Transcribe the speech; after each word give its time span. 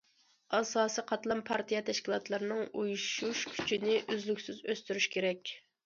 ئاساسىي 0.59 1.05
قاتلام 1.11 1.43
پارتىيە 1.51 1.83
تەشكىلاتلىرىنىڭ 1.91 2.65
ئۇيۇشۇش 2.71 3.47
كۈچىنى 3.55 4.03
ئۈزلۈكسىز 4.03 4.69
ئۆستۈرۈش 4.69 5.15
كېرەك. 5.19 5.59